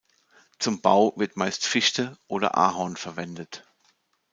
Zum 0.57 0.81
Bau 0.81 1.13
wird 1.15 1.37
meist 1.37 1.63
Fichte 1.67 2.17
oder 2.27 2.57
Ahorn 2.57 2.97
verwendet. 2.97 3.67